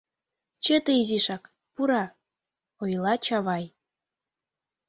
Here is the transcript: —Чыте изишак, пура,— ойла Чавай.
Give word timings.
—Чыте 0.63 0.91
изишак, 1.01 1.43
пура,— 1.73 2.05
ойла 2.81 3.13
Чавай. 3.25 3.65